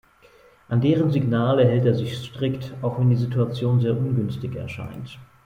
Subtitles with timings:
[0.67, 5.19] An deren Signale hält er sich strikt, auch wenn die Situation sehr ungünstig erscheint.